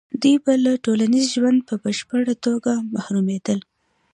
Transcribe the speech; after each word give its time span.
دوی 0.21 0.35
به 0.43 0.53
له 0.65 0.71
ټولنیز 0.85 1.25
ژونده 1.35 1.61
په 1.69 1.75
بشپړه 1.83 2.33
توګه 2.45 2.71
محرومېدل. 2.93 3.59